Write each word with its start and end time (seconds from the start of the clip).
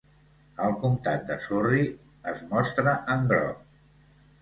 El 0.67 0.73
comptat 0.83 1.27
de 1.27 1.37
Surrey 1.45 1.85
es 2.35 2.43
mostra 2.57 2.99
en 3.19 3.33
groc. 3.37 3.65